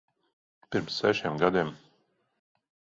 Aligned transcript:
Pirms 0.77 0.97
sešiem 1.03 1.37
gadiem. 1.45 1.73